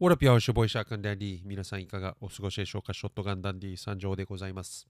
[0.00, 2.94] オラピアオシュボイショットガンダンディ皆さんいかがお過ごしでしょうか？
[2.94, 4.86] ショットガンダンディ参上でございます。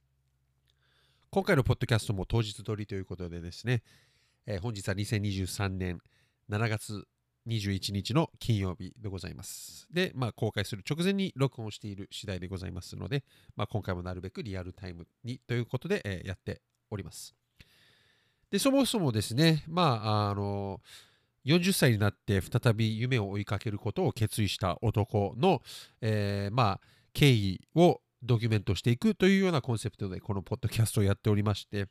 [1.30, 3.82] 今回のポッドキャストも当日撮りということでですね、
[4.46, 6.00] えー本日は2023年
[6.50, 7.04] 7月
[7.46, 9.86] 21日の金曜日でございます。
[9.90, 13.24] で、まあ、公開する直前に録音している次第でございますので、
[13.56, 17.34] まあ、今回もなるべくリアルタイムにということで、えーやっております。
[18.50, 20.82] でそもそもですねまああの
[21.44, 25.62] 40歳になって再び夢を追いかけることを決意した男の、
[26.00, 26.80] えーまあ、
[27.12, 31.86] 経緯をドキュメントしていくというようなコンセプトでこのポッドキャストをやっておりまして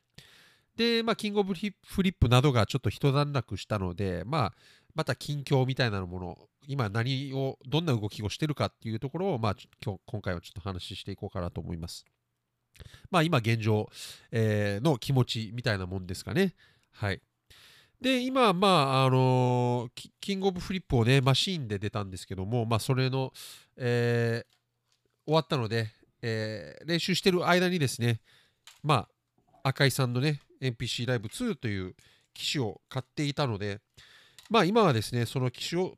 [0.76, 1.62] で、まあ、キングオブフ
[2.02, 4.52] リップなどがちょっと一段落したので、まあ、
[4.94, 6.36] また近況みたいなもの
[6.66, 12.04] 今何をどんな動きをしてるかっていうところを、まあ、今日今回はちょっと話していこうかなと思います。
[13.10, 13.88] まあ今現状、
[14.30, 16.54] えーの気持ちみたいなもんですかね。
[16.92, 17.20] はい。
[18.00, 23.32] で、今、まあ、あのーキングオブフリップをね、マシーンで出たんですけども、まあ、それの、
[23.76, 24.58] えー
[25.26, 25.90] 終わったので、
[26.22, 28.20] えー練習してる間にですね、
[28.82, 29.08] ま
[29.62, 31.94] あ、赤井さんのね、NPC ライブ2という
[32.34, 33.80] 機種を買っていたので、
[34.48, 35.94] まあ、今はですね、その機種を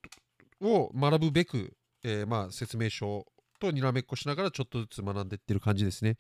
[0.62, 3.27] を学ぶべく、えーまあ、説明書
[3.61, 6.17] とにらめっこしながらちょっとずつ学んでいってる感じですね。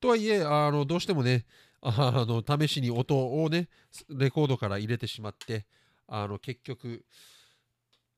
[0.00, 1.44] とはいえ、あのどうしてもね、
[1.82, 3.68] あの試しに音をね、
[4.08, 5.66] レコードから入れてしまって、
[6.08, 7.04] あの結局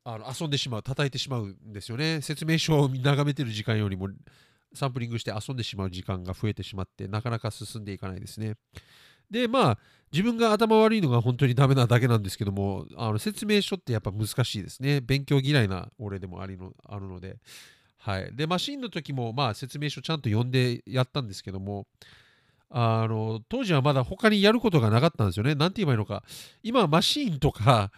[0.04, 2.22] あの遊んでしまう、叩いてしまうんですよね。
[2.22, 4.08] 説明書を眺めてる時間よりも
[4.72, 8.54] サンプリングして遊んでしまう時間が増えてしまって、なかなか進んでいかないですね。
[9.30, 9.78] で、まあ、
[10.10, 15.02] 自分が頭悪いのが本当にダメなだけなんですけども、あの説明書ってやっぱ難しいですね。
[15.02, 17.36] 勉強嫌いな俺でもありのあるので。
[17.98, 18.34] はい。
[18.34, 21.86] で、マシンの時も、まあ、説明書ちゃんと読んでやったんですけども、
[22.70, 25.54] あの、当時はまだ他にやることがなかったんですよね。
[25.54, 26.22] なんて言えばいいのか。
[26.62, 27.90] 今はマシーンとか、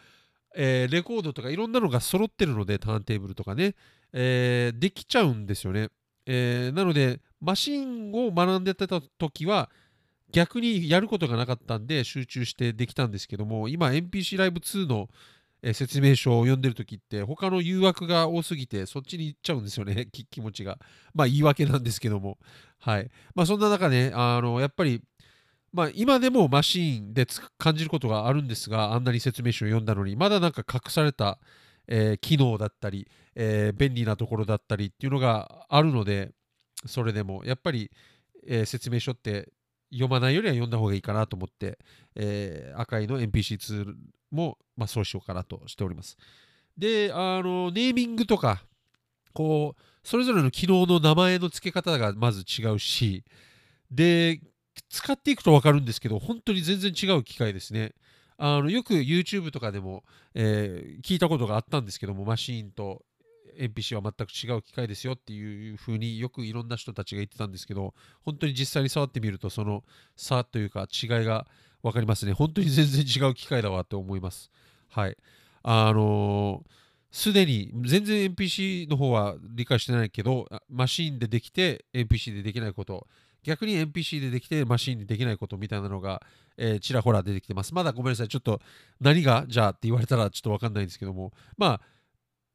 [0.54, 3.74] えーレコードとかいろんなのが揃ってるので、ターンテーブルとかね、
[4.12, 5.88] えーできちゃうんですよね。
[6.26, 9.70] えーなので、マシンを学んでた時は、
[10.32, 15.08] 逆にやることがなかったんで集中してできたんですけども、今 NPC ライブ2の、
[15.74, 20.78] 説明書を読んでる時って他の誘惑が多すぎてそっちに行っちゃうんですよね、 気持ちが。
[21.14, 22.38] まあ言い訳なんですけども。
[22.78, 23.10] はい。
[23.34, 25.02] まあそんな中ね、あの、やっぱり、
[25.72, 27.26] まあ今でもマシーンで
[27.58, 31.38] 感じることがあるんですが、あんなに説明書を読んだのに、まだなんか隠された、
[31.88, 36.32] え機能だったり、え便利なところだったりっていうのがあるので、
[36.86, 37.90] それでもやっぱり、
[38.46, 39.52] え説明書って
[39.92, 41.78] 読まないよりは読んだ方がいいかなと思って、
[42.14, 43.94] えー赤いの NPC2
[44.30, 46.16] も、まあ、そうしようかなとしております。
[46.76, 48.62] で、あの、ネーミングとか、
[49.32, 53.24] こう、それぞれの機能の名前の付け方がまず違うし、
[53.90, 54.40] で、
[54.88, 57.94] 使っていくと分かるんですけど、本当に全然違う機械ですね。
[58.42, 60.02] あのよく YouTube とかでも、
[60.34, 63.04] えー聞いたことがあったんですけども、マシーンと
[63.58, 69.84] NPC は全く違う機械ですよっていう風によくいろんな人たちが言ってたんですけど、本当に実際に触ってみると、その
[70.16, 71.46] 差というか違いが
[71.82, 72.32] 分かりますね。
[72.32, 74.50] 本当に全然違う機械だわって思います。
[74.88, 75.16] はい。
[75.62, 76.64] あの
[77.10, 83.06] すでに全然 NPC の方は理解してないけど、マシーンでできて NPC でできないこと、
[83.42, 86.22] 逆に NPC でできてマシーンでできないことみたいなのが、
[86.56, 87.74] えーちらほら出てきてます。
[87.74, 88.28] まだごめんなさい。
[88.28, 88.60] ちょっと
[89.00, 91.80] 何がじゃあって言われたらちょっと分かんないんですけども、まあ、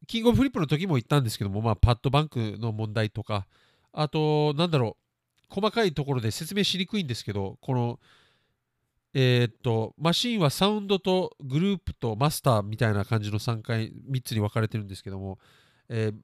[0.08, 3.48] キングオブフリップの時も言ったんですけども、まあ、パッドバンクの問題とか、
[3.92, 8.00] あと、なんだろう、細かいところで説明しにくいんですけど、この、
[9.18, 15.40] えーっと、マシンはサウンドとグループとマスターみたいな感じの3回、3つに分かれてるんですけども、
[15.90, 16.16] えー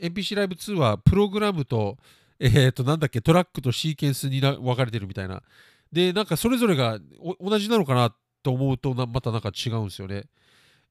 [0.00, 1.96] NPC ライブ2はプログラムと、
[2.38, 5.42] えーっと、なんだっけ、トラックとシーケンスに分かれてるみたいな。
[5.92, 7.00] で、なんかそれぞれが
[7.40, 8.14] 同じなのかな
[8.44, 10.26] と思うと、またなんか違うんですよね。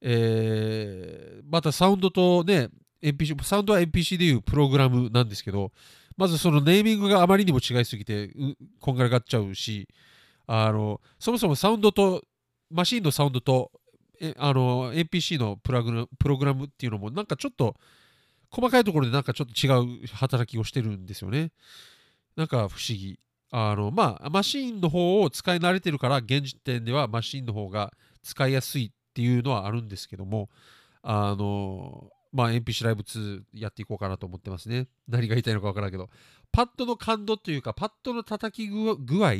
[0.01, 2.69] えーまたサウンドとね、
[3.01, 5.71] NPC、サウンドは NPC でいうプログラムなんですけど、
[6.17, 8.31] まずそのネーミングがあまりにも違いすぎて、
[8.81, 9.87] こんがらがっちゃうし、
[10.47, 12.23] あの、そもそもサウンドと、
[12.69, 13.71] マシンのサウンドと、
[14.19, 17.75] えあの、NPC のプラグプログラムっていうのも、なんかちょっと、
[18.49, 21.51] 細かいところでなんかちょっと違う働きをしてるんですよね。
[22.35, 23.19] なんか不思議。
[23.51, 27.93] あの、まあ、マシンの方を使い慣れてるから、現時点ではマシンの方が
[28.23, 30.49] 使いやすいっていうのはあるんですけども、
[31.01, 34.87] あの、まあ、NPC ライブ2やっていこうかなと思ってますね。
[35.07, 36.09] 何が言いたいのかわからんけど、
[36.51, 39.33] パッドの感度というか、パッドの叩き具合、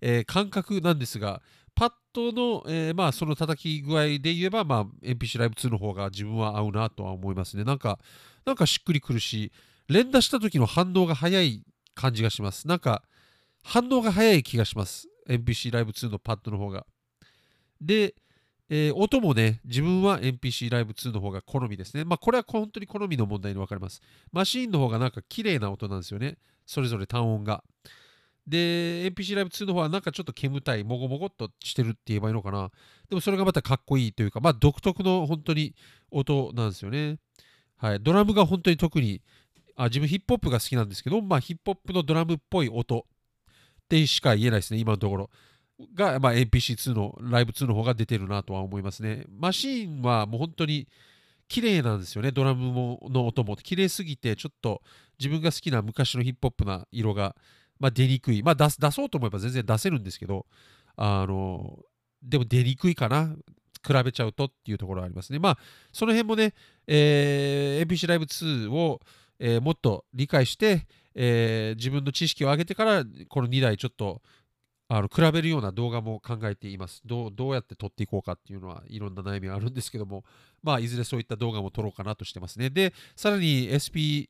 [0.00, 1.42] えー感覚なんですが、
[1.74, 7.64] パッドの、えーまあ、その叩き具合で言えば、まあ、NPC ライブ2の方が自分は合うなとは思いますね。
[7.64, 7.98] なんか、
[8.44, 9.52] なんかしっくりくるし、
[9.88, 11.64] 連打した時の反応が早い
[11.94, 12.68] 感じがします。
[12.68, 13.02] なんか、
[13.62, 15.08] 反応が早い気がします。
[15.28, 16.86] NPC ライブ2のパッドの方が。
[17.80, 18.14] で、
[18.76, 22.04] えー音もね、自分は NPC ライブ2の方が好みですね。
[22.04, 24.02] まあ、これは本当に好みの問題に分かれます。
[24.32, 26.38] マシーンの方がなんか綺麗な音なんですよね。
[26.66, 27.62] それぞれ単音が。
[28.48, 32.72] で、NPC ライブ2の方はなんかちょっと煙たい、もごもごっとしてるって言えばいいのかな。
[33.08, 35.76] でもそれがまたかっこいいというか、まあ独特の本当に
[36.10, 37.18] 音なんですよね。
[37.76, 38.00] はい。
[38.00, 39.22] ドラムが本当に特に、
[39.76, 45.30] あ自分ヒップホップが好きなんですけど、まあヒップホップのドラムっぽい音ってしか言えないですね、今のところ。
[45.94, 49.24] が、まあ、NPC2 のライブ2の方が出てるなとは思いますね。
[49.28, 50.88] マシーンはもう本当に
[51.48, 53.56] 綺麗なんですよね、ドラムもの音も。
[53.56, 54.82] 綺麗すぎて、ちょっと
[55.18, 57.36] 自分が好きな昔のヒップホップな色が、
[57.78, 58.42] まあ、出にくい。
[58.42, 60.46] まあ出、そうと思えば全然出せるんですけど、
[60.96, 61.78] あの、
[62.22, 63.34] でも出にくいかな。
[63.86, 65.38] 比べちゃうとっていうところありますね。
[65.38, 65.58] まあ、
[65.92, 66.54] その辺もね、
[66.86, 69.00] えー、NPC ライブ2を、
[69.38, 74.22] えーもっと理解して、えー自分の知識を上げてから、この2台ちょっと
[74.88, 77.30] あの比べるような動画も考えていますどう。
[77.32, 80.24] どうやって撮っていこうかっていうのはいろんな悩みがあるんですけども、
[80.62, 82.68] まあ、いずれそういった動画も撮ろうかなとしてますね。
[82.68, 84.28] で、さらに SP404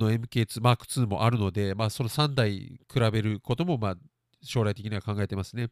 [0.00, 3.96] の MK2 Mark II もあるので、まあ、その3台比べることも、まあ、
[4.42, 5.70] 将来的には考えてますね。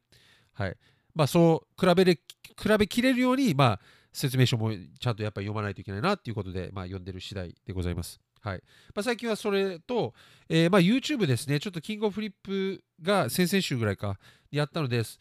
[0.52, 0.76] はい。
[1.14, 3.80] まあ、そう比べれ、比べきれるように、まあ、
[4.12, 8.18] 説明書もちゃんとやっぱり読まないといけないなっていうことで、まあ、読んでる次第でございます。
[8.46, 8.62] はい。
[8.94, 10.14] まあ、最近はそれと、
[10.48, 14.20] えーまあ、YouTube ですね、ちょっとキングオブフリップが先々週ぐらいか、
[14.52, 15.18] やったのです。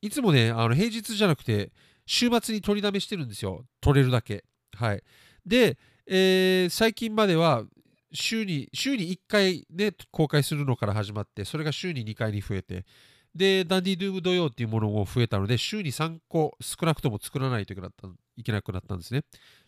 [0.00, 1.72] いつもね、あの平日じゃなくて、
[2.06, 3.64] 週末に取りだめしてるんですよ。
[3.80, 4.44] 取れるだけ。
[4.76, 5.02] はい。
[5.44, 5.76] で、
[6.06, 7.64] えー最近までは、
[8.12, 12.86] 週に、週に1回ね、公開するのから始まって、それが週に2回に増えて、
[13.34, 19.24] で、ダンディドゥーム土曜っていうものも増えたので、週に3個少なくとも作らないといけなかったいけなくなったんですね。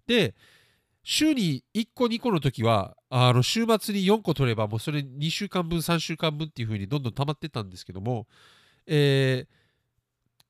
[0.06, 0.34] で、
[1.02, 8.26] 週に1個2個の時はあの週末に4個取ればもうそれ2週間分3週間分っていう風にどんどん溜まってたんですけども、
[8.86, 9.60] えー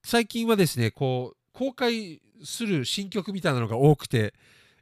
[0.02, 4.32] 最近はですねこう公開する新曲みたいなのが多くて、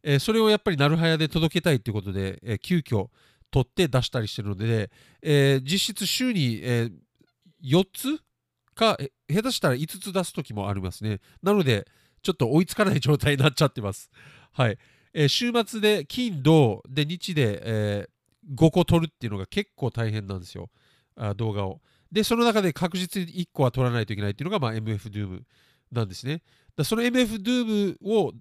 [0.05, 3.09] えーそれをやっぱりなるはやで届けたいということで、えー急遽
[3.51, 4.91] 取って出したりしてるので、
[5.23, 6.89] えー実質週に、え
[7.65, 8.21] 4つ
[8.75, 8.97] か
[9.29, 11.19] 下手したら5つ出す時もありますね。
[11.43, 11.87] なので
[12.23, 14.11] ちょっと追いつかない状態になっちゃってます。
[14.53, 14.79] はい。
[15.15, 18.19] えー週末で金土で日で、えー
[18.55, 20.71] 5個取るっていうのが結構大変なんですよ。
[21.17, 21.81] あ動画を。
[22.11, 25.43] でその中で確実に1個は取らないといけないっていうのが、まあ、MF Doom
[25.93, 26.43] なんですね。
[26.77, 28.33] だその MF Doom を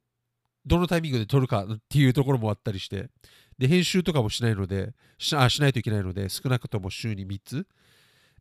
[0.66, 3.10] どのタイミングで撮るかっていうところもあったりして。
[3.58, 7.68] で編集とかもしないのでしあしないといけないので少なくとも週に3つ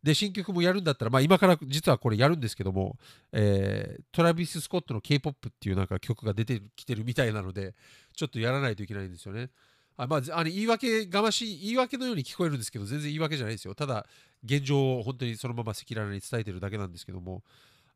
[0.03, 2.97] で新曲もやるんだったら、まあ、今から実はこれやるんですけども、
[3.31, 7.75] えートラビス・スコットの K-POP っていうなんか曲が出てきてるみたいなので
[8.15, 9.49] ちょっとやらないといけないんですよね。
[9.97, 13.73] あまあ、あの言い訳がましい言い訳のように聞こえるんですけど全然言い訳じゃないですよ。
[13.73, 14.05] ただ
[14.43, 17.43] 現状を本当にそのまま赤裸々に伝えてるだけなんですけども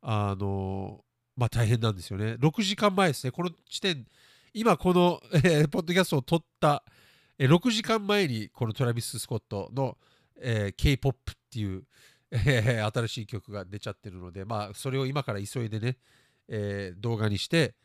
[0.01, 1.03] あの
[1.37, 2.33] まあ大変なんですよね。
[2.33, 3.31] 6時間前ですね。
[3.31, 4.05] この時点
[4.53, 6.83] 今この、えーポッドキャストを撮った、
[7.37, 9.97] えー6時間前にこのトラビス・スコットの、
[10.39, 11.83] えー K-POP っていう、
[12.31, 15.97] えー新しい曲が出ちゃってるので、まあ、それを今から急いでね、
[16.47, 17.75] えー動画にして、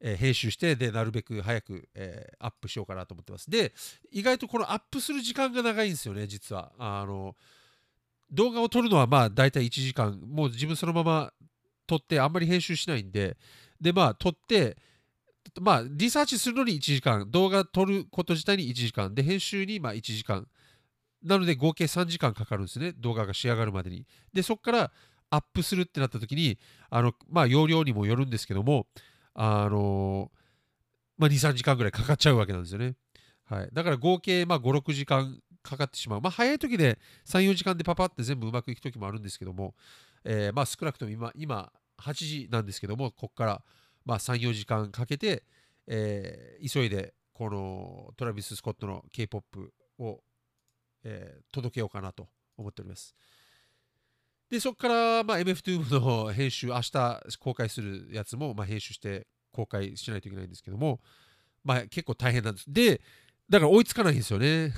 [0.00, 3.50] えー編集してでなるべく早く、えーアップしようかなと思ってます。
[3.50, 3.72] で
[4.10, 6.72] 意外とこのアップする時間が長いんですよね実は。
[6.78, 7.34] あの
[8.30, 10.20] 動画を撮るのはまあ大体1時間。
[10.20, 11.32] もう自分そのまま
[11.86, 13.36] 撮ってあんまり編集しないんで。
[13.80, 14.76] でまあ撮って
[15.60, 17.30] まあリサーチするのに1時間。
[17.30, 19.14] 動画撮ること自体に1時間。
[19.14, 20.46] で編集にまあ1時間。
[21.24, 22.92] なので合計3時間かかるんですね。
[22.98, 24.06] 動画が仕上がるまでに。
[24.32, 24.92] でそこから
[25.30, 26.58] アップするってなった時に
[26.90, 28.86] あのまあ容量にもよるんですけども
[29.32, 30.30] あの
[31.16, 32.94] まあ23時間ぐらいかかっちゃうわけなんですよね。
[33.44, 33.68] はい。
[33.72, 36.20] だから合計まあ56時間かかってしまう。
[36.20, 39.74] まあ早い時で34時間でパパって全部うまくいく時もあるんですけども、
[40.24, 43.62] えーまあ少なくとも今今8時なんですけどもここから
[44.04, 45.44] まあ34時間かけて、
[45.86, 50.20] えー急いでこのトラビス・スコットの K-POP を、
[51.04, 53.14] えー届けようかなと思っております。
[54.50, 61.00] で、そこから、まあ、MF2 の編集、明日公開するやつも、まあ、編集して公開しないといけないんですけども、
[61.64, 62.72] まあ、結構大変なんです。
[62.72, 63.00] で、
[63.48, 64.72] だから追いつかないんですよね。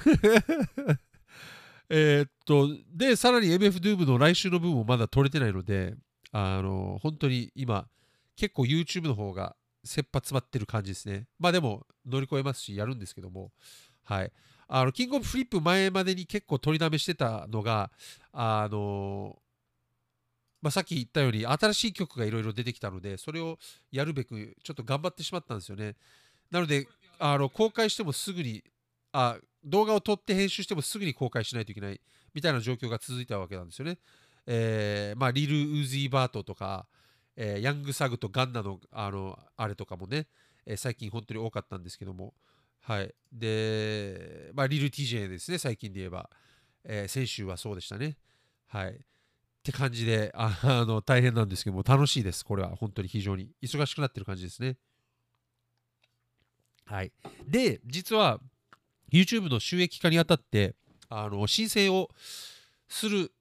[1.89, 5.95] えっと、で、さらに MF2 の来週の分もまだ撮れてないので、
[6.33, 7.89] あの、本当に今、
[8.35, 11.27] 結構 YouTube の方が切羽詰まってる感じですね。
[11.39, 13.53] まあでも乗り越えますし、やるんですけども、
[14.03, 14.33] はい。
[14.69, 17.91] あの、キングオブフリップ前までに結構取りだめしてたのが、
[18.33, 19.39] あの、
[20.63, 23.59] まあ、さっき言ったように新しい曲がいろいろ出てきたので、それを
[23.93, 25.95] やるべくちょっと頑張ってしまったんですよね。
[26.51, 28.63] なので、あの公開してもすぐに
[29.13, 32.01] あ、動画を撮って編集してもすぐに公開しないといけない
[32.35, 33.99] みたいな状況が続いたわけなんですよね。
[34.47, 36.87] えーまあ、リル・ウーズィ・バートとか、
[37.35, 40.27] えーヤングサグとガンナのあのあれとかもね、
[40.67, 42.35] えー最近本当に多かったんですけども、
[42.87, 43.13] はい。
[43.33, 46.31] で、まあ、リル TJ ですね、最近で言えば。
[46.89, 48.17] えー先週はそうでしたね。
[48.69, 48.91] はい。
[48.93, 48.99] っ
[49.65, 52.45] て感じで、あ の、大変なんですけども、楽しいです。
[52.45, 53.51] これは本当に非常に。
[53.61, 54.77] 忙しくなってる感じですね。
[56.85, 57.13] はい。
[57.49, 58.41] で、実は、
[59.11, 60.77] YouTube の収益化にあたって、
[61.09, 62.11] あの、申請を
[62.89, 63.33] する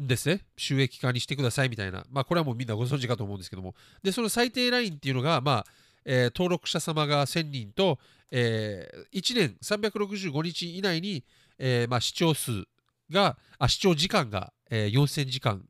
[0.00, 0.46] んですね。
[0.56, 2.06] 収益化にしてくださいみたいな。
[2.10, 3.74] まあ、これはもうみんなご存知かと思うんですけども。
[4.04, 5.66] で、その最低ラインっていうのが、まあ、
[6.04, 7.98] えー登録者様が1000人と、
[8.34, 11.24] え1年365日以内に、
[11.58, 12.64] えーまあ、視聴数
[13.10, 15.64] が、あ、視聴時間が、えー4000時間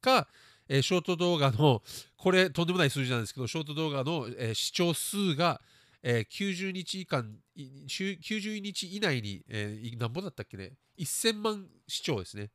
[0.00, 0.28] か、
[0.68, 1.82] えーショート動画の、
[2.16, 5.60] これとんでもない数字なんですけど、ショート動画の、えー視聴数が、
[6.02, 12.50] えー90日以下、いしゅ90日以内に、えー何本だったっけね、1000万視聴ですね。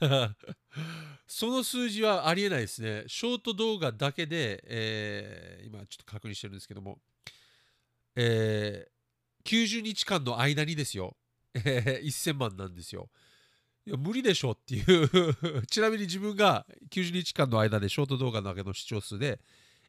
[1.26, 3.04] その数字はありえないですね。
[3.06, 6.98] ショート動画だけで、えー今ちょっと確認してるんですけども、
[8.16, 8.90] えー
[9.42, 11.16] 90日間の間にですよ、
[11.54, 13.08] えー1000万なんですよ。
[13.86, 19.40] いや無理でしょっていう ちなみに自分が90日間の間でショート動画だけの視聴数で、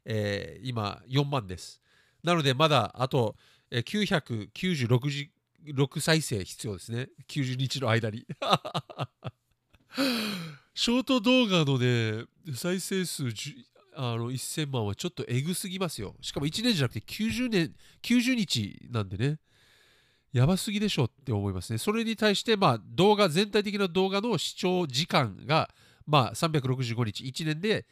[0.04, 1.80] えー今4万です。
[2.22, 3.36] なのでまだあと、
[3.70, 5.30] 996時
[5.66, 7.08] 6再生必要ですね。
[7.28, 8.26] 90日の間に。
[10.74, 12.24] ショート動画のね、
[12.54, 13.30] 再生数
[13.94, 16.14] あの1000万はちょっとえぐすぎますよ。
[16.20, 19.38] しかも1年じゃなくて90年、90日なんでね。
[20.32, 21.78] やばすぎでしょって思いますね。
[21.78, 25.68] それに対して、まあ、動画、全体的な動画の視聴時間が、
[26.06, 27.86] まあ、365日、1年で、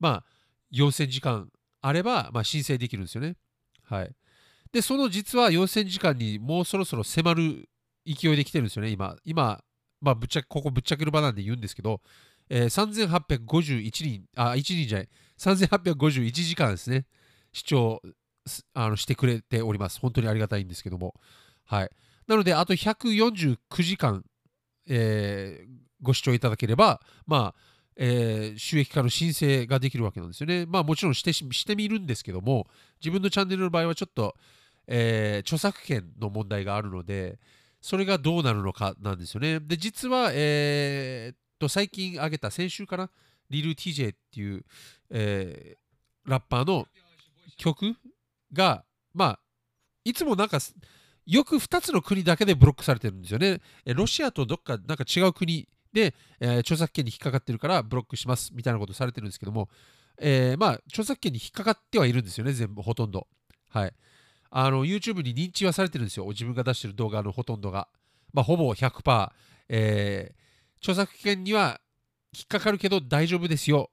[0.00, 0.24] まあ、
[0.72, 1.50] 4000時間
[1.82, 3.36] あれば、まあ、申請できるんですよね。
[3.84, 4.14] はい。
[4.72, 7.68] で、その実は4000時間にもうそろそろ迫る
[8.06, 9.16] 勢いで来てるんですよね、今。
[9.24, 9.62] 今、
[10.00, 12.00] まあ、ぶっちゃけ、ここぶっちゃける場なんで言うんですけど、
[12.54, 17.06] えー3851人、あ、1人じゃない、3851時間ですね、
[17.52, 18.02] 視聴
[18.74, 19.98] あのしてくれております。
[20.00, 21.14] 本当にありがたいんですけども。
[21.64, 21.90] はい。
[22.26, 24.24] なので、あと149時間、
[24.86, 27.60] えーご視聴いただければ、まあ、
[27.96, 30.66] えー収益化の申請ができるわけなんですよね。
[30.66, 32.66] まあ、もちろんしてしてみるんですけども、
[33.00, 34.34] 自分のチャンネルの場合はちょっと、
[34.88, 37.38] えー著作権の問題があるので、
[37.80, 39.60] それがどうなるのかなんですよね。
[39.60, 43.10] で、実は、えーっと、最近上げた、先週かな、
[43.50, 44.64] リル TJ っていう、
[45.10, 45.82] えー
[46.24, 46.86] ラッパーの
[47.56, 47.96] 曲
[48.52, 49.38] が、まあ、
[50.04, 50.58] いつもなんか、
[51.26, 53.60] よく2つの国だけでブロックされてるんですよね。
[53.86, 59.68] ロシアとどっかなんか違う国で、えー著作権に引っかかってるからブロックしますみたいなことされてるんですけども、
[60.20, 63.26] えーまあ、著作権に引っかかってはいるんですよね、全部、ほとんど。
[63.68, 63.92] はい。
[64.50, 67.88] あの、YouTube に認知はされてるんですよ、自分が出してる動画のほとんどが。
[68.32, 69.32] まあ、ほぼ100%、
[69.68, 70.42] えー
[70.82, 71.80] 著作権には
[72.34, 73.90] 引っかかるけど大丈夫ですよ。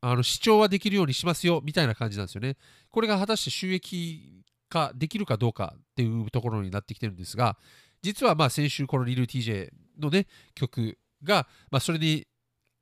[0.00, 2.56] あの視聴はできるようにしますよみたいな感じなんですよね。
[2.90, 7.56] これが果たして収益化できるかどうかっていうところになってきてるんですが、
[8.02, 12.26] 実はまあ先週このリル TJ のね曲が、まあ、それに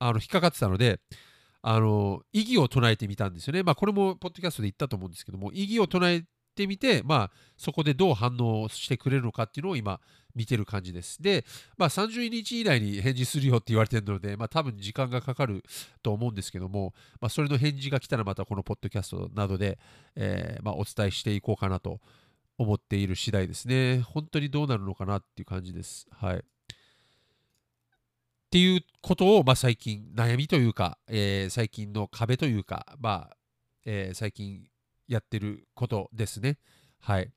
[0.00, 0.98] あの引っかかってたので、
[1.62, 3.62] あの意義を唱えてみたんですよね。
[3.62, 10.00] まあこれもポッドキャストで言ったと思うんですけども、意義を唱えてみて、まあそこでどう反応してくれるのかっていうのを今
[10.34, 11.22] 見てる感じです。
[11.22, 11.44] で、
[11.76, 15.62] まあ30日以内に返事するよって言われてるので、まあ多分時間がかかる
[16.02, 19.78] と思うんですけども、まあそれの返事が来たらまたこのポッドキャストなどで、
[20.16, 22.00] えーまあお伝えしていこうかなと
[22.58, 24.00] 思っている次第ですね。
[24.00, 26.06] 本当にどうなるのかなっていう感じです。
[26.10, 26.36] はい。
[26.36, 26.42] っ
[28.50, 33.36] ていうことを、まあ、最近悩みというか、えー最近の壁というか、まあ
[33.84, 34.66] えー最近
[35.08, 36.58] やってることですね。
[37.00, 37.30] はい。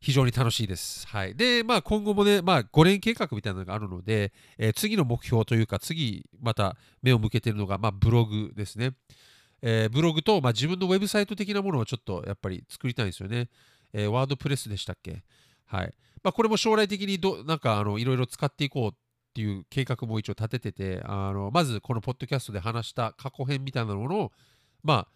[0.00, 1.06] 非常に楽しいです。
[1.08, 1.34] はい。
[1.34, 8.92] で、まあ今後もね、まあ5年計画みたいなのがあるので、えー次の目標というか、次また目を向けてるのが、まあブログですね。
[9.62, 13.48] えーブログと、まあ、自分のウェブサイト的なものをちょっとやっぱり作りたいんですよね。
[13.94, 15.24] えーワードプレスでしたっけ？
[15.64, 15.94] はい。
[16.22, 18.94] まあこれも将来的にど、なんかあのいろいろ使っていこうっ
[19.32, 24.32] ていう計画も一応立ててて、あのまずこのポッドキャストで話した過去編みたいなものを、
[24.82, 25.08] まあ、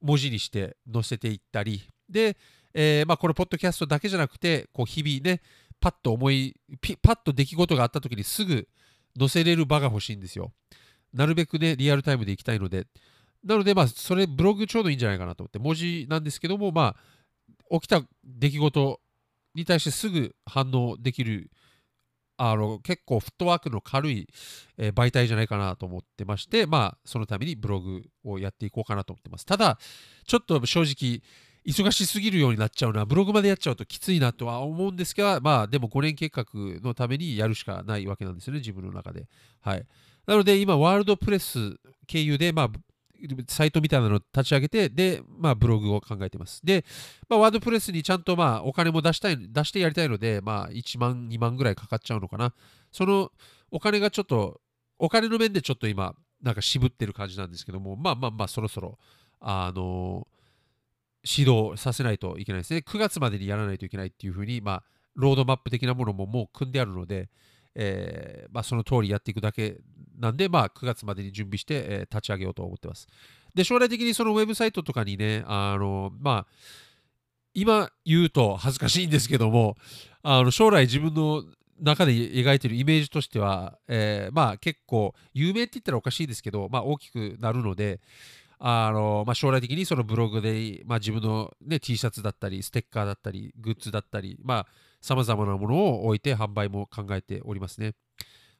[0.00, 2.36] 文字にして載せていったり、で、
[2.74, 5.42] えーまあ、このポッドキャストだけじゃなくて、こう日々ね、
[5.80, 8.68] パッと思い、ピパッと出来事があった時にすぐ
[9.18, 10.52] 載せれる場が欲しいんですよ。
[11.12, 12.86] なるべくね、リアルタイムで行きたいので。
[13.44, 16.94] なので、まあ、それ、ブログちょうどいいんじゃないかなと思って、文字なんですけども、ま
[17.70, 19.00] あ、起きた出来事
[19.54, 21.50] に対してすぐ反応できる、
[22.42, 24.26] あの結構フットワークの軽い、
[24.78, 29.44] えー媒体じゃないかなと思ってまして、まあ、そのためにブログをやっていこうかなと思ってます。
[29.44, 29.78] ただ、
[30.26, 31.22] ちょっと正直、
[31.66, 36.46] 忙しすぎるようになっちゃうな、ブログまでやっちゃうときついなとは思うんですが、まあ、でも5年計画
[36.82, 39.26] のためにやるしかないわけなんですよね、自分の中で。
[39.60, 39.86] はい。
[40.26, 42.70] なので、今、ワールドプレス経由で、まあ、
[43.48, 46.60] サイトみたいなのを立ち上げて、で、まあ、ブログを考えてます。
[46.64, 46.84] で、
[47.28, 52.54] まあ、ワードプレスにちゃんと、まあ、お金も出したい、出してやりたいので、まあ、1万、2万ぐらいかかっちゃうのかな。
[52.92, 53.30] その
[53.70, 54.60] お金がちょっと、
[54.98, 58.98] お金の面でちょっと今、なんか渋ってる感じなんですけども、まあまあまあ、そろそろ、
[59.40, 60.26] あの
[61.24, 62.82] 指導させないといけないですね。
[62.86, 64.82] 9月までにやらないといけないっていうふうに、まあ、
[65.14, 67.28] ロードマップ的なものももう組んであるので、
[67.74, 69.78] えーまあ、その通りやっていくだけ
[70.18, 73.06] なんで、まあ、9月までに準備して、えー、立ち上げようと思ってます。
[73.54, 76.46] で、将来的にそのウェブサイトとかにね、あの、まあ、
[77.54, 79.76] 今言うと恥ずかしいんですけども、
[80.22, 81.44] あの将来自分の
[81.80, 88.00] 中で描いてるイメージとしては、えー、まあ結構有名って言ったらおかしいですけど、まあ大きくなるので、
[88.62, 94.66] あのまあ、将来的にそのブログで、まあ、自分の、ね、T シャツだったり、ステッカーだったり、グッズだったり、まあ、
[95.00, 97.94] 様々なものを置いて販売も考えておりますね。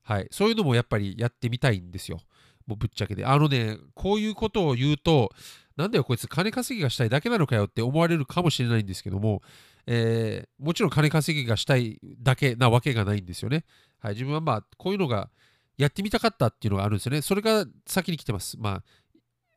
[0.02, 0.28] はい。
[0.30, 2.19] そういうのもやっぱりやってみたいんですよ。
[2.66, 3.26] もうぶっちゃけで。
[3.26, 5.30] あのね、こういうことを言うと、
[5.76, 9.42] なんだよ、こいつ金稼ぎがしたいだけなのかよって思われるかもしれないんですけども、
[9.87, 13.64] えー、もちろん金稼ぎがしたいだけなわけがないんですよね。
[13.99, 14.14] はい。
[14.14, 15.28] 自分はまあ、こういうのが
[15.76, 17.21] やってみたかったっていうのがあるんですよね。
[17.21, 18.57] それが先に来てます。
[18.59, 18.83] まあ、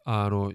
[0.03, 0.53] あの、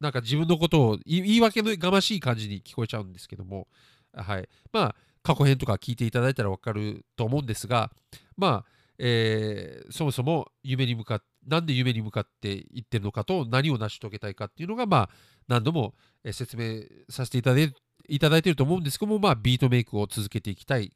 [0.00, 3.68] なんか自分のことを言い訳のがましい感じに聞こえちゃうんですけども、
[4.14, 4.48] はい。
[4.72, 7.90] まあ、過去編とか聞いていただいたら分かると思うんですが、
[8.36, 15.10] まあ、えー、そもそも夢に向かって、なんで夢に向かっていってるのかと何を成し遂げたいかっていうのが、まあ、
[15.46, 15.94] 何度も
[16.30, 20.92] 説明させていただいただいてると思うんですけども、まあ、ビートメイクを続けていきたい。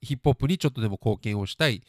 [0.00, 1.82] ヒップホップにちょっとでも貢献をしたい。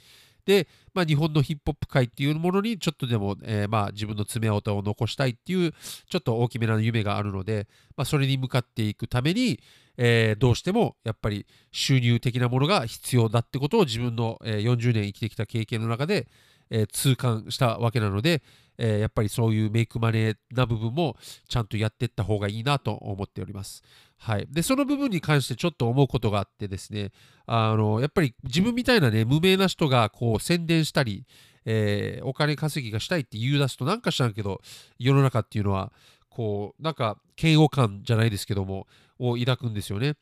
[0.45, 5.73] で、まあ、日本のヒップホップ界っていうものにちょっとでも、えー、まあ自分の爪痕を残したいっていう
[6.09, 9.59] ちょっと大きめな夢があるので、まあ、それに向かっていくために、
[9.97, 16.27] えー、どうしてもやっぱり収入的なものが必要だってことを自分の、えー、40年生きてきた経験の中で、
[16.69, 18.41] えー、痛感したわけなので、
[18.77, 21.15] えー、やっぱりそういうメイクマネーな部分も
[21.47, 23.83] ちゃんとやっていった方がいいなと思っております。
[24.17, 27.11] はい、でその部分に関してちょっと思うことがあってですね
[27.45, 31.25] あのやっぱり自分みたいなね無名な人がこう宣伝したり、
[31.65, 34.61] えー、お金稼ぎがしたいって言い出すとなんか知らんけど
[34.97, 35.91] 世の中っていうのは
[36.29, 38.87] こうなんか嫌悪感じゃないですけども
[39.19, 40.15] を抱くんですよね。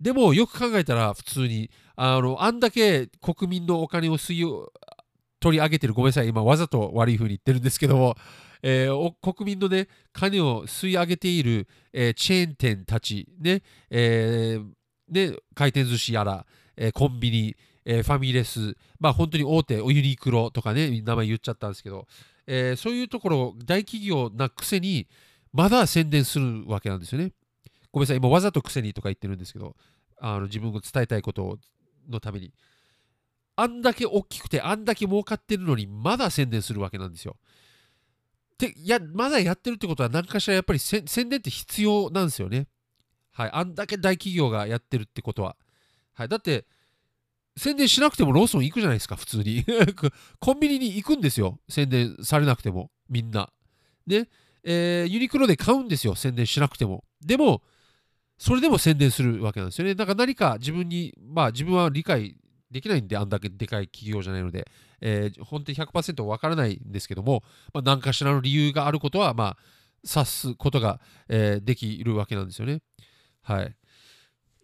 [0.00, 4.68] でもよく考えたら普通にあのあんだけ国民のお金を吸い
[5.40, 5.94] 取り上げてる。
[5.94, 6.28] ごめんなさい。
[6.28, 8.16] 今わざと悪い風に言ってるんですけども、
[8.62, 18.76] えー、国民のね金を吸い上げている、えー、チェーン店たちね,、えー、ね回転寿司やら、え、コンビニ、え、ファミレス。
[18.98, 22.06] まあ本当に大手おユニクロとかね名前言っちゃったんですけど、
[22.46, 25.08] え、そういうところ大企業なくせに
[25.52, 27.32] まだ宣伝するわけなんですよね。
[27.90, 29.74] ごめんなさい、今わざとくせにとか言ってるんですけど、
[30.20, 31.58] あの自分が伝えたいこと
[32.08, 32.52] のために。
[33.60, 37.36] あんだけ大きくて、あんだけ儲かってるのに、まだ宣伝するわけなんですよ。
[38.58, 42.68] で、いや、まだやってるってことは、何かしらやっぱり宣伝って必要なんですよね。
[43.32, 43.50] はい。
[43.52, 45.56] あんだけ大企業がやってるってことは。
[46.14, 46.28] はい。
[46.28, 46.66] だって、
[47.56, 49.64] 宣伝しなくてもローソン行くじゃないですか、普通に。
[50.40, 51.60] コンビニに行くんですよ。
[51.68, 53.52] 宣伝されなくても、みんな。
[54.06, 54.28] で、
[54.62, 57.04] えー、ユニクロで買うんですよ、宣伝しなくても。
[57.20, 57.62] でも、
[58.38, 59.94] それでも宣伝するわけなんですよね。
[59.94, 62.36] だから何か自分に、まあ自分は理解
[62.70, 64.66] できないんで、あんだけでかい企業じゃないので、
[65.00, 69.56] えー、本当に100%わからないんですけども、まあ、何かしらの理由があることは、まあ、
[70.04, 72.80] 指すことが、えー、できるわけなんですよね。
[73.42, 73.74] はい。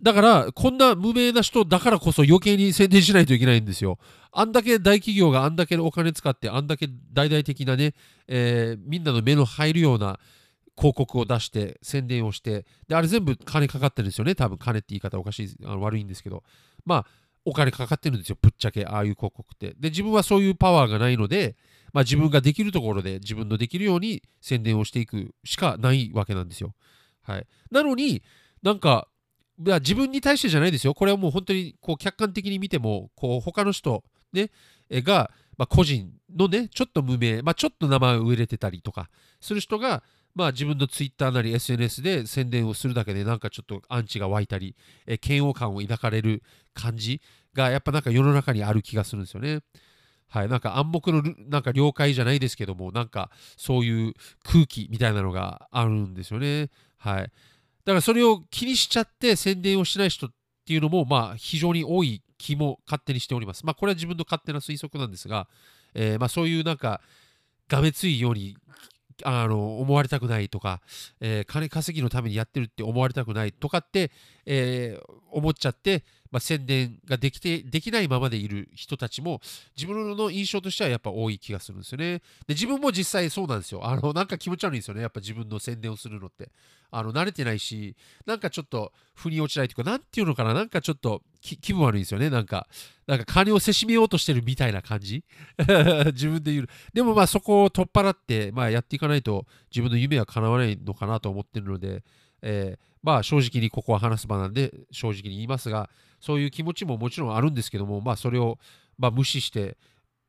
[0.02, 3.98] だから、こんな無名な人だからこそ余計に宣伝しないといけないんですよ。
[4.30, 7.94] あんだけ大企業があんだけお金使って、あんだけ大々的なね、
[8.28, 10.18] えー、みんなの目の入るような、
[10.78, 16.44] 広告を出して宣伝をしてであれ全部金かかってるんですよね多分金って言い方おかしいあの悪いんですけど
[16.84, 17.06] まあ
[17.46, 18.84] お金かかってるんですよぶっちゃけ。
[18.84, 19.74] ああいう広告って。
[19.78, 21.56] で自分はそういうパワーがないので、
[21.92, 26.74] まあ、自分ができるところで自分のできるように宣伝をしていくしかないわけなんですよ。
[27.22, 27.46] はい。
[27.70, 28.22] なのに
[28.62, 29.06] なんか
[29.58, 30.94] 自分に対してじゃないですよ。
[30.94, 34.50] これはもう本当にこう客観的に見てもこう他の人ね
[34.90, 39.08] が、まあ、個人のねちょっと無名、まあ、ちょっと名前を売れてたりとか
[39.40, 40.02] する人が
[40.36, 46.42] まあ自分のツイッターなり SNS で宣伝をするだけでなんかちょっとアンチが湧いたり、え嫌悪感を抱かれる
[46.74, 47.22] 感じ
[47.54, 49.60] がやっぱなんか世の中にある気がするんですよね。
[50.28, 54.12] はい、なんか暗黙のなんか了解じゃないですけども、なんかそういう
[54.44, 56.68] 空気みたいなのがあるんですよね。
[56.98, 57.22] はい。
[57.22, 57.28] だ
[57.86, 60.30] からそれを気にしちゃって宣伝をしない人っ
[60.66, 63.64] ていうのも、まあ非常に多い気も勝手にしております。
[63.64, 65.48] まあこれは自分の勝手な推測なんですが、
[65.94, 67.00] えー、まあそういうなんか
[67.68, 68.56] がめついように
[69.24, 70.80] あの思われたくないとか、
[71.20, 74.10] えー、金稼ぎのためにやってるって思われたくないとかって、
[74.44, 79.40] えー、思っちゃって、まあ、宣伝ができてできないままでいる人たちも
[79.76, 82.18] 自分の印象としてはやっぱ多い気がするんですよね。
[82.46, 83.86] で自分も実際そうなんですよ。
[83.86, 85.02] あのなんか気持ち悪いんですよね。
[85.02, 86.50] やっぱ自分の宣伝をするのって。
[86.90, 92.30] あの慣れてないし、なんかちょっと腑に落ちないというか、なんていうのかな、なんかちょっと気分悪いんですよね。
[92.30, 92.68] なんか、
[93.06, 95.24] なんか金をせしめようとしてるみたいな感じ。
[96.12, 96.68] 自分で言う。
[96.92, 102.02] でもまあそこを取っ払って、まあ、やっていかないと自分の夢は叶わないのかなと思ってるので、
[102.42, 105.88] えー、まあ正直にここは話す場なんで正直に言いますが、
[106.20, 108.58] そういう気持ちももちろんあるんですけども、まあ、それを、
[108.98, 109.76] ま、無視して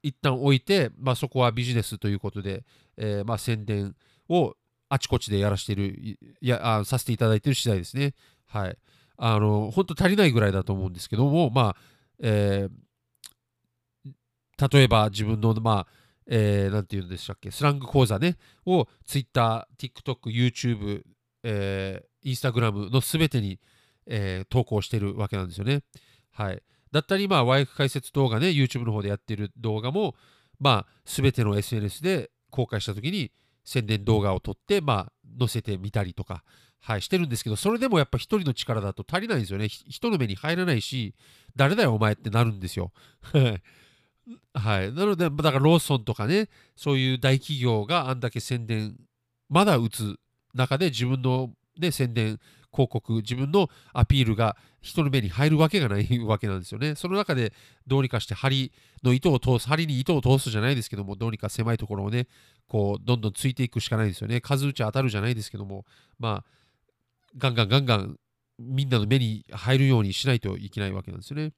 [0.04, 2.64] 一旦置いて、まあ、そこはビジネスということで、
[2.96, 3.96] えー、ま、宣伝
[4.30, 4.54] を
[4.90, 8.14] あちこちでやらしてるやあさせていただいている次第ですね。
[8.46, 8.78] はい。
[9.18, 11.76] あの本当足りないぐらいだと思うんですけども、まあ
[12.20, 15.88] えー、例えば自分の、まあ
[16.28, 18.38] えー、なんて言うんでしたっけ、スラング講座ね、
[18.68, 21.02] を Twitter、TikTok、YouTube、
[21.42, 23.60] えー、Instagram のすべてに、
[24.06, 25.84] えー、投稿してるわけなんですよね。
[26.32, 26.62] はい。
[26.92, 30.16] だったり、まあ、ワイフ解説動画ね、YouTube の方でやってる動画も、
[30.60, 33.32] まあ、すべての SNS で公開したときに
[33.64, 36.44] 宣伝動画を撮って、まあ、載せてみたりとか、
[36.80, 39.68] はい、してるんですけど、それでもやっぱ一人の力だと足りないんですよね。
[39.68, 41.16] 人の目に入らないし、
[41.56, 42.92] 誰だよお前ってなるんですよ。
[44.54, 44.94] はい。
[44.94, 48.98] なので、だからローソンとかね、そういう大企業があんだけ宣伝、
[49.50, 50.18] まだ打つ
[50.54, 52.40] 中で自分の、ね、宣伝
[52.72, 56.96] 広告、自分のアピールが人の目に入るわけがないわけなんですよね。
[56.96, 57.54] その中で
[57.88, 58.72] どうにかして針
[59.04, 62.28] の糸を通す、針に糸を通すじゃないですけども、どうにか狭いところをね、
[62.68, 64.42] こう、どんどんついていくしかないですよね。
[64.42, 65.86] 数打ち当たるじゃないですけども、
[66.20, 66.52] まあ、
[67.38, 68.18] ガンガンガンガン
[68.60, 71.54] みんなの目に入るようにしないといけないわけなんですよね。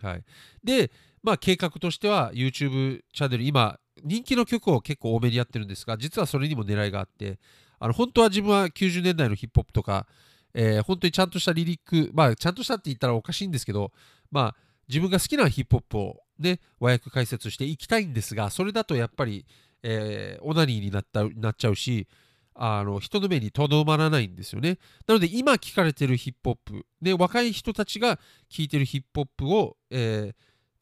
[0.00, 0.24] はい。
[0.64, 0.90] で、
[1.22, 7.38] まあ、計画としては YouTube チャンネル、今、人気の曲を結構多めにやってるんですが、実はそれにも狙いがあって、
[7.80, 10.06] あの本当は自分は90年代のヒップホップとか、
[10.54, 13.90] えー、本当にちゃんとしたリリック、まあ、ちゃんとしたって言ったらおかしいんですけど、
[14.30, 14.56] まあ、
[14.88, 19.46] 自分が好きなヒップホップをね、和訳解説していきたいんですが、それだとやっぱり、
[19.82, 22.08] えー、オナニーになったなっちゃうし、
[22.54, 24.78] あの人の目にとどまらないんですよね。
[25.06, 28.18] なので今聞かれてるヒップホップ、で若い人たちが
[28.50, 30.34] 聞いてるヒップホップを、えー、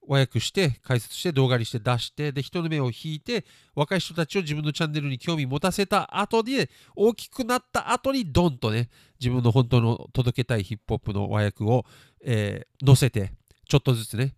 [0.09, 3.45] 和訳して解説して動画にして出してで人の目を引いて
[3.75, 8.89] 若い人たちを自分のチャンネルに興味持たせた後で大きくなった後にドンとね
[9.21, 11.85] 自分の本当の届けたいヒップホップの和訳を、
[12.25, 13.33] えー、載せて
[13.69, 14.35] ちょっとずつね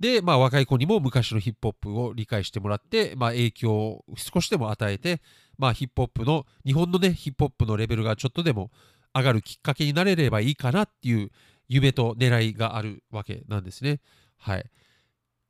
[0.00, 5.22] で、まあ、若い子にも昔のヒップホップを理解してもらって、まあ、影響を少しでも与えて、
[5.56, 8.70] まあ、ヒップホップの日本のねヒップホップのレベルがちょっとでも
[9.14, 11.30] 上がるきっかけになれればいいかなっていう
[11.68, 14.00] 夢と狙いがあるわけなんですね。
[14.36, 14.64] はい。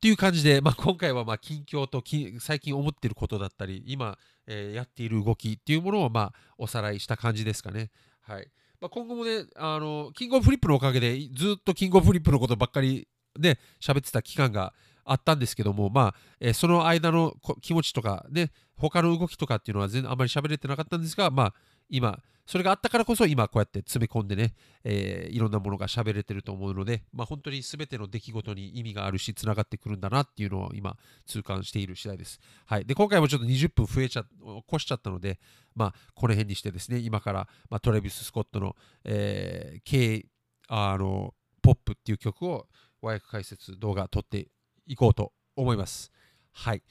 [0.04, 2.04] っていう感じで、まあ、今回はまあ近況と
[2.38, 7.90] 最近思っていることだったり、今、えー、やっている動きっていうものをまおさらいした感じですかね。
[8.20, 8.46] はい
[8.82, 14.74] まあ、今後もね、あのキングオブフリップのおかげでずっとキングオブフリップのことばっかりね、喋ってた期間が
[15.06, 21.54] あったんですけども、まあ、えー、その間の気持ちとかね、他の動きとかっていうのは全然あまり喋れてなかったんですが、まあ、
[21.88, 32.40] 今、それがあったからこそ今こうやって詰め込んでね、えー、いろんなものが喋れてると思うので、まあ、本当に全ての出来事に意味があるし、つながってくるんだなっていうのを今、痛感している次第です。
[32.66, 32.84] はい。
[32.84, 34.26] で、今回もちょっと20分増えちゃ、
[34.70, 35.40] 越しちゃったので、
[35.74, 40.26] まあ、この辺にしてですね、今から、まあ、トレビス・スコットの、えー、K、
[40.68, 42.68] あの、ポップっていう曲を
[43.00, 44.48] 和訳解説動画撮って
[44.86, 46.12] いこうと思います。
[46.52, 46.82] はい。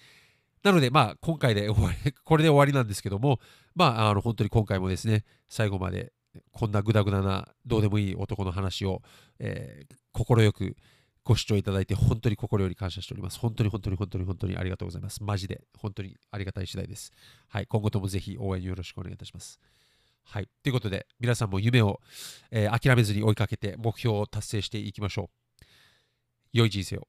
[0.64, 3.40] なので、まあ、今回で終わり、 これで終わりなんですけども、
[3.76, 6.14] まあ、あの本当に今回もですね、最後まで
[6.52, 9.02] こんなグダグダなどうでもいい男の話を、
[9.40, 10.76] えー、快く
[11.24, 13.40] ご視聴いただいて本当に心より感謝しております。
[13.40, 15.24] 本当に本当に本当に本当にありがとうございます。
[15.24, 17.12] マジで本当にありがたい次第です。
[17.48, 19.60] はい、今後ともぜひ応援よろしくお願いいたします。
[20.26, 22.00] はい、ということで皆さんも夢を、
[22.52, 25.30] えー、諦めずに追いかけて目標を達成していきましょ
[25.62, 25.66] う。
[26.54, 27.08] 良い人生を。